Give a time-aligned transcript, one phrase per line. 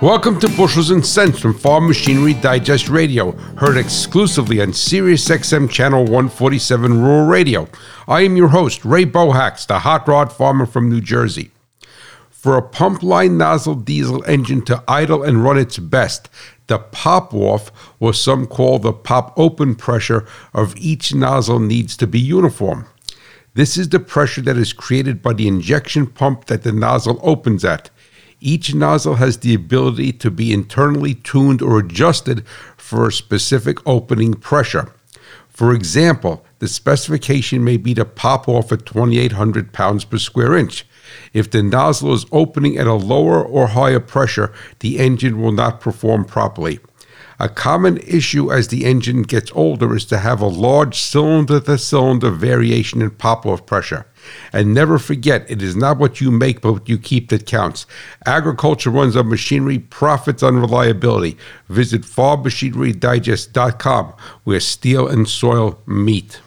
[0.00, 5.68] Welcome to Bushels and Cents from Farm Machinery Digest Radio, heard exclusively on Sirius XM
[5.68, 7.68] Channel 147 Rural Radio.
[8.06, 11.50] I am your host, Ray Bohacz, the hot rod farmer from New Jersey.
[12.30, 16.28] For a pump line nozzle diesel engine to idle and run its best,
[16.68, 20.24] the pop off, or some call the pop open pressure,
[20.54, 22.86] of each nozzle needs to be uniform.
[23.54, 27.64] This is the pressure that is created by the injection pump that the nozzle opens
[27.64, 27.90] at.
[28.40, 32.46] Each nozzle has the ability to be internally tuned or adjusted
[32.76, 34.92] for a specific opening pressure.
[35.48, 40.86] For example, the specification may be to pop off at 2,800 pounds per square inch.
[41.32, 45.80] If the nozzle is opening at a lower or higher pressure, the engine will not
[45.80, 46.78] perform properly.
[47.40, 51.78] A common issue as the engine gets older is to have a large cylinder to
[51.78, 54.06] cylinder variation in pop off pressure.
[54.52, 57.86] And never forget, it is not what you make, but what you keep that counts.
[58.26, 61.38] Agriculture runs on machinery, profits on reliability.
[61.68, 66.40] Visit farmmachinerydigest.com, where steel and soil meet.